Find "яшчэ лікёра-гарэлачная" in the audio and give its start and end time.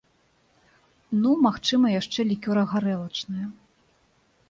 2.01-3.47